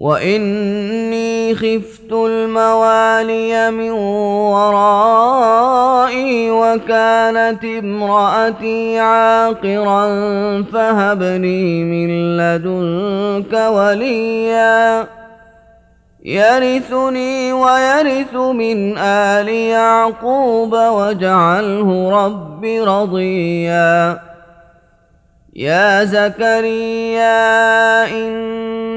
وإني 0.00 1.54
خفت 1.54 2.12
الموالي 2.12 3.70
من 3.70 3.90
ورائي 4.50 6.50
وكانت 6.50 7.64
امرأتي 7.64 8.98
عاقرا 8.98 10.06
فهبني 10.72 11.84
من 11.84 12.36
لدنك 12.36 13.52
وليا 13.52 15.06
يرثني 16.24 17.52
ويرث 17.52 18.34
من 18.34 18.98
آل 18.98 19.48
يعقوب 19.48 20.72
واجعله 20.72 22.10
رب 22.24 22.64
رضيا 22.64 24.18
يا 25.56 26.04
زكريا 26.04 27.40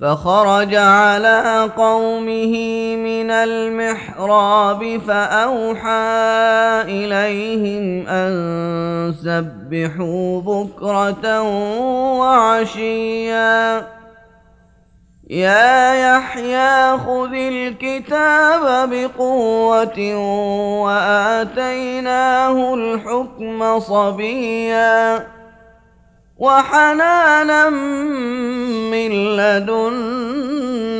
فخرج 0.00 0.74
على 0.74 1.70
قومه 1.76 2.54
من 2.96 3.30
المحراب 3.30 5.00
فأوحى 5.08 5.90
إليهم 6.88 8.08
أن 8.08 9.14
سبحوا 9.24 10.40
بكرة 10.40 11.42
وعشيا. 12.18 13.86
يا 15.30 15.94
يحيى 15.94 16.98
خذ 16.98 17.32
الكتاب 17.34 18.90
بقوة 18.90 20.16
وآتيناه 20.84 22.74
الحكم 22.74 23.80
صبيا. 23.80 25.26
وحنانا 26.38 27.70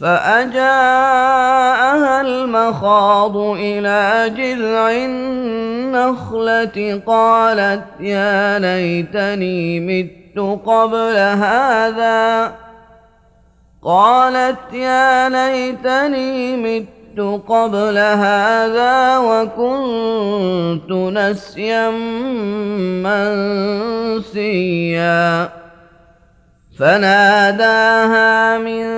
فأجاءها 0.00 0.60
المخاض 2.20 3.36
إلى 3.36 4.30
جذع 4.36 4.90
النخلة 4.90 6.76
قالت 7.06 7.84
يا 8.00 8.58
ليتني 8.58 9.80
مت 9.80 10.38
قبل 10.66 11.16
هذا. 11.16 12.52
قالت 13.84 14.72
يا 14.72 15.28
ليتني 15.28 16.56
مت 16.56 16.88
قبل 17.48 17.98
هذا 17.98 19.18
وكنت 19.18 20.90
نسيا 20.90 21.90
منسيا. 24.24 25.48
فناداها 26.78 28.58
من 28.58 28.97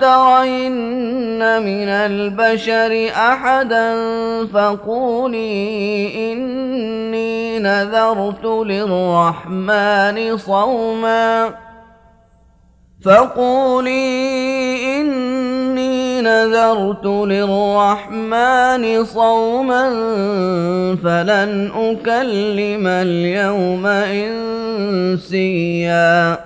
ترين 0.00 1.62
من 1.62 1.88
البشر 1.88 3.10
أحدا 3.16 3.94
فقولي 4.46 6.32
إني 6.32 7.58
نذرت 7.58 8.44
للرحمن 8.44 10.36
صوما 10.36 11.50
فقولي 13.04 14.06
إني 15.00 16.20
نذرت 16.20 17.06
للرحمن 17.06 19.04
صوما 19.04 19.88
فلن 21.04 21.70
أكلم 21.76 22.86
اليوم 22.86 23.86
إنسيا 25.16 26.45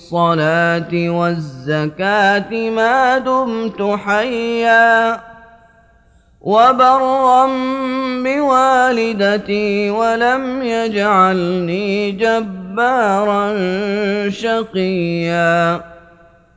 والزكاة 0.93 2.69
ما 2.69 3.17
دمت 3.17 3.99
حيا 3.99 5.19
وبرا 6.41 7.47
بوالدتي 8.23 9.89
ولم 9.89 10.63
يجعلني 10.63 12.11
جبارا 12.11 13.53
شقيا 14.29 15.81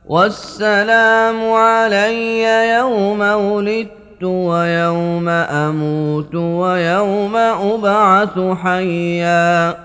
والسلام 0.05 1.51
علي 1.51 2.43
يوم 2.77 3.21
ولدت 3.21 4.23
ويوم 4.23 5.29
أموت 5.29 6.35
ويوم 6.35 7.35
أبعث 7.35 8.39
حيا 8.63 9.84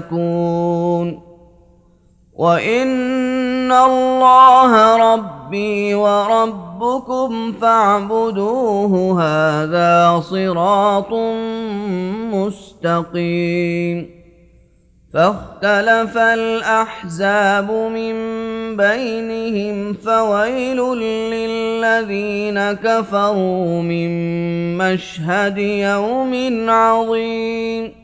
فيكون 0.00 1.20
وإن 2.34 3.72
الله 3.72 4.96
ربي 5.14 5.94
وربكم 5.94 7.52
فاعبدوه 7.52 9.22
هذا 9.22 10.20
صراط 10.20 11.12
مستقيم. 12.34 14.24
فاختلف 15.14 16.18
الأحزاب 16.18 17.70
من 17.70 18.14
بينهم 18.76 19.94
فويل 19.94 20.80
للذين 20.98 22.72
كفروا 22.72 23.82
من 23.82 24.10
مشهد 24.78 25.58
يوم 25.58 26.70
عظيم. 26.70 28.03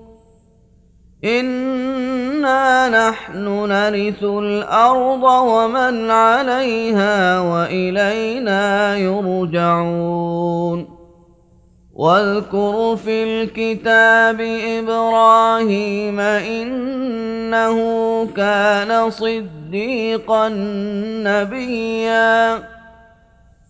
إنا 1.25 2.89
نحن 2.89 3.45
نرث 3.69 4.23
الأرض 4.23 5.23
ومن 5.23 6.11
عليها 6.11 7.39
وإلينا 7.39 8.97
يرجعون 8.97 10.87
واذكر 11.93 12.95
في 12.95 13.23
الكتاب 13.23 14.41
إبراهيم 14.79 16.19
إنه 16.19 17.77
كان 18.25 19.09
صديقا 19.09 20.49
نبيا 21.23 22.70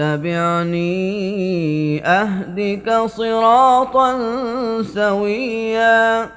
اتبعني 0.00 0.90
أهدك 2.06 3.02
صراطا 3.06 4.18
سويا. 4.82 6.28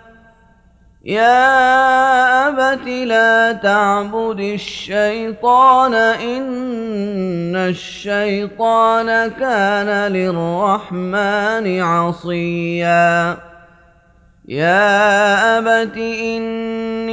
يا 1.05 2.50
أبت 2.50 2.88
لا 2.88 3.51
تعبد 3.51 4.39
الشيطان 4.39 5.93
إن 5.93 7.55
الشيطان 7.55 9.32
كان 9.32 10.12
للرحمن 10.12 11.82
عصيا. 11.82 13.38
يا 14.48 15.60
أبت 15.60 15.98
إني 15.98 17.12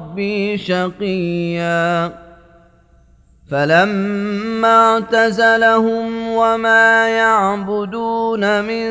شقيا. 0.55 2.11
فلما 3.51 4.93
اعتزلهم 4.93 6.27
وما 6.27 7.07
يعبدون 7.07 8.63
من 8.63 8.87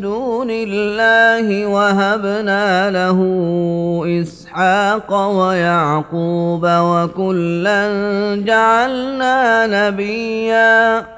دون 0.00 0.48
الله 0.50 1.66
وهبنا 1.66 2.90
له 2.90 3.18
إسحاق 4.22 5.26
ويعقوب 5.28 6.62
وكلا 6.64 7.86
جعلنا 8.46 9.66
نبيا 9.66 11.17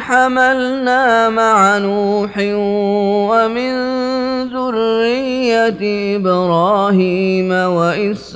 حملنا 0.00 1.28
مع 1.28 1.78
نوح 1.78 2.30
ومن 3.30 3.72
ذرية 4.48 6.16
إبراهيم 6.16 7.50
وإسرائيل 7.52 8.34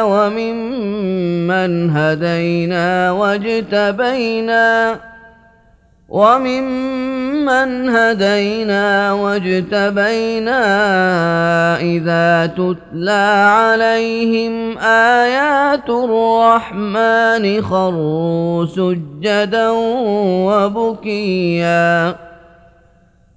وممن 0.00 1.90
هدينا 1.90 3.10
واجتبينا 3.10 4.98
وممن 6.08 7.03
هدينا 7.48 9.12
واجتبينا 9.12 10.60
إذا 11.80 12.46
تتلى 12.46 13.46
عليهم 13.48 14.78
آيات 14.78 15.90
الرحمن 15.90 17.62
خروا 17.62 18.66
سجدا 18.66 19.70
وبكيا 20.48 22.16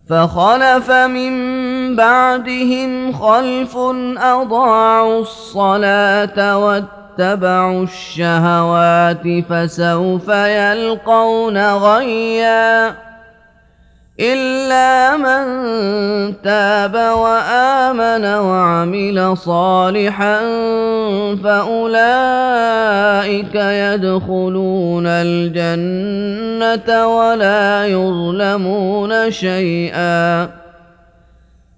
فخلف 0.09 0.91
من 0.91 1.95
بعدهم 1.95 3.13
خلف 3.13 3.77
أضاعوا 4.17 5.21
الصلاة 5.21 6.57
واتقوا 6.57 6.97
واتبعوا 7.17 7.83
الشهوات 7.83 9.23
فسوف 9.49 10.27
يلقون 10.29 11.57
غيا 11.57 12.95
إلا 14.19 15.17
من 15.17 15.45
تاب 16.41 16.95
وآمن 16.95 18.25
وعمل 18.25 19.37
صالحا 19.37 20.39
فأولئك 21.43 22.75
يدخلون 23.55 25.03
الجنة 25.07 26.89
ولا 27.17 27.85
يظلمون 27.87 29.31
شيئا 29.31 30.49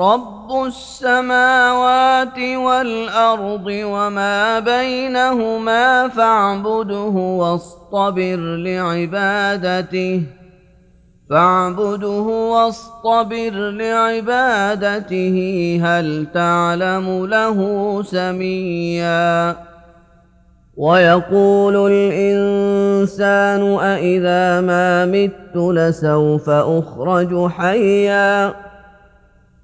رب 0.00 0.64
السماوات 0.66 2.38
والارض 2.38 3.66
وما 3.66 4.58
بينهما 4.58 6.08
فاعبده 6.08 7.12
واصطبر 7.16 8.36
لعبادته 8.36 10.22
فاعبده 11.30 12.22
واصطبر 12.52 13.50
لعبادته 13.70 15.36
هل 15.84 16.26
تعلم 16.34 17.26
له 17.26 18.02
سميا 18.02 19.56
ويقول 20.76 21.92
الانسان 21.92 23.78
أإذا 23.78 24.60
ما 24.60 25.06
مت 25.06 25.56
لسوف 25.56 26.50
اخرج 26.50 27.50
حيا 27.50 28.54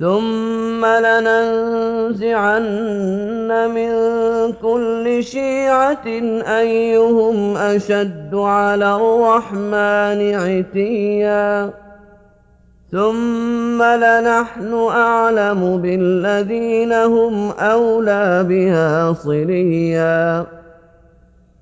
ثم 0.00 0.86
لننزعن 0.86 2.68
من 3.74 3.92
كل 4.62 5.24
شيعة 5.24 6.06
أيهم 6.58 7.56
أشد 7.56 8.34
على 8.34 8.94
الرحمن 8.96 10.34
عتيا 10.34 11.70
ثم 12.92 13.82
لنحن 13.82 14.74
أعلم 14.90 15.80
بالذين 15.82 16.92
هم 16.92 17.50
أولى 17.50 18.46
بها 18.48 19.12
صليا 19.12 20.46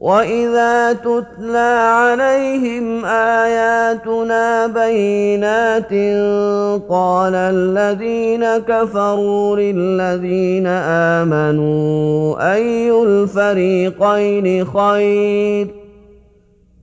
واذا 0.00 0.92
تتلى 0.92 1.92
عليهم 1.92 3.04
اياتنا 3.04 4.66
بينات 4.66 5.92
قال 6.88 7.34
الذين 7.34 8.44
كفروا 8.58 9.56
للذين 9.56 10.66
امنوا 11.20 12.54
اي 12.54 12.90
الفريقين 13.02 14.64
خير 14.64 15.79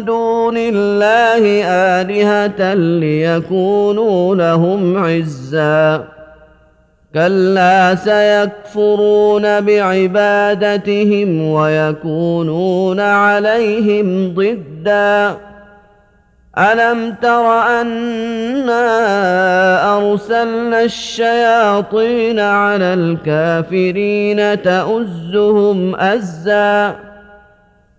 دون 0.00 0.56
الله 0.56 1.64
آلهة 1.64 2.74
ليكونوا 2.74 4.34
لهم 4.34 5.04
عزا. 5.04 6.04
كلا 7.14 7.94
سيكفرون 7.94 9.60
بعبادتهم 9.60 11.42
ويكونون 11.50 13.00
عليهم 13.00 14.34
ضدًا. 14.34 15.36
ألم 16.58 17.14
تر 17.22 17.46
أنا 17.80 18.86
أرسلنا 19.96 20.82
الشياطين 20.82 22.40
على 22.40 22.94
الكافرين 22.94 24.62
تؤزهم 24.62 25.94
أزا؟ 25.96 26.94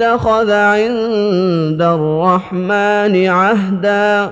اتخذ 0.00 0.50
عند 0.50 1.82
الرحمن 1.82 3.28
عهدا. 3.28 4.30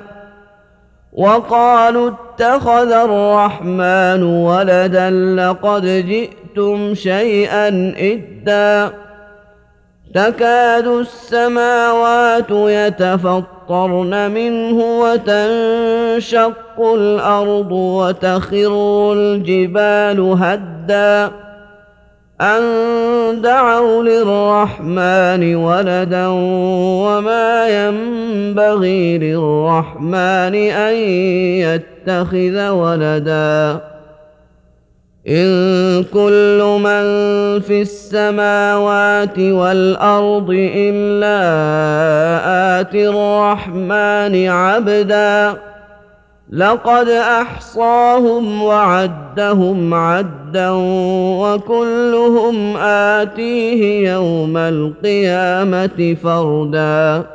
وقالوا 1.12 2.10
اتخذ 2.10 2.92
الرحمن 2.92 4.22
ولدا 4.22 5.10
لقد 5.10 5.84
جئتم 5.86 6.94
شيئا 6.94 7.94
إدا. 7.98 8.92
تكاد 10.14 10.86
السماوات 10.86 12.50
يتفطرن 12.50 14.30
منه 14.30 15.00
وتنشق 15.00 16.80
الأرض 16.94 17.72
وتخر 17.72 19.12
الجبال 19.12 20.20
هدا. 20.20 21.30
أن 22.40 22.62
دعوا 23.32 24.02
للرحمن 24.02 25.56
ولدا 25.56 26.26
وما 27.06 27.68
ينبغي 27.68 29.18
للرحمن 29.18 30.54
أن 30.54 30.94
يتخذ 31.64 32.68
ولدا. 32.68 33.80
إن 35.28 36.04
كل 36.04 36.78
من 36.80 37.04
في 37.60 37.82
السماوات 37.82 39.38
والأرض 39.38 40.50
إلا 40.74 41.40
آتي 42.80 43.08
الرحمن 43.08 44.48
عبدا. 44.48 45.69
لقد 46.52 47.08
أحصاهم 47.08 48.62
وعدهم 48.62 49.94
عدا 49.94 50.70
وكلهم 51.40 52.76
آتيه 52.76 54.10
يوم 54.10 54.56
القيامة 54.56 56.16
فردا. 56.22 57.26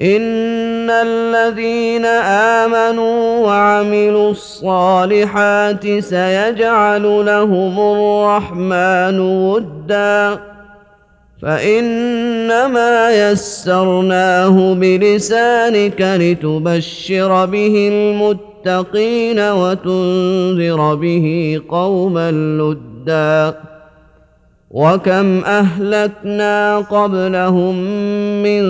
إن 0.00 0.90
الذين 0.90 2.04
آمنوا 2.64 3.46
وعملوا 3.46 4.30
الصالحات 4.30 5.98
سيجعل 5.98 7.26
لهم 7.26 7.80
الرحمن 7.80 9.20
ودا. 9.20 10.55
فإنما 11.46 13.30
يسرناه 13.30 14.74
بلسانك 14.74 16.00
لتبشر 16.00 17.46
به 17.46 17.88
المتقين 17.92 19.40
وتنذر 19.40 20.94
به 20.94 21.60
قوما 21.68 22.30
لدا. 22.30 23.54
وكم 24.70 25.44
أهلكنا 25.44 26.78
قبلهم 26.78 27.74
من 28.42 28.64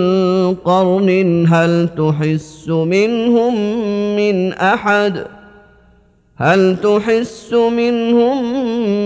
قرن 0.55 1.45
هل 1.49 1.89
تحس 1.97 2.69
منهم 2.69 3.55
من 4.15 4.53
أحد؟ 4.53 5.36
هل 6.39 6.77
تحس 6.83 7.53
منهم 7.53 8.37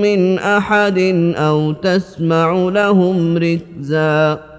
من 0.01 0.39
أحد 0.39 0.99
أو 1.37 1.71
تسمع 1.71 2.51
لهم 2.53 3.37
ركزا؟ 3.37 4.50